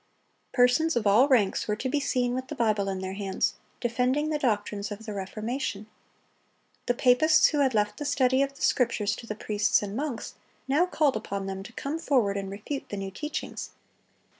Persons 0.51 0.95
of 0.95 1.05
all 1.05 1.27
ranks 1.27 1.67
were 1.67 1.75
to 1.75 1.87
be 1.87 1.99
seen 1.99 2.33
with 2.33 2.47
the 2.47 2.55
Bible 2.55 2.89
in 2.89 3.01
their 3.01 3.13
hands, 3.13 3.53
defending 3.79 4.31
the 4.31 4.39
doctrines 4.39 4.91
of 4.91 5.05
the 5.05 5.13
Reformation. 5.13 5.85
The 6.87 6.95
papists 6.95 7.49
who 7.49 7.59
had 7.59 7.75
left 7.75 7.97
the 7.99 8.05
study 8.05 8.41
of 8.41 8.55
the 8.55 8.63
Scriptures 8.63 9.15
to 9.17 9.27
the 9.27 9.35
priests 9.35 9.83
and 9.83 9.95
monks, 9.95 10.33
now 10.67 10.87
called 10.87 11.15
upon 11.15 11.45
them 11.45 11.61
to 11.61 11.73
come 11.73 11.99
forward 11.99 12.35
and 12.35 12.49
refute 12.49 12.89
the 12.89 12.97
new 12.97 13.11
teachings. 13.11 13.73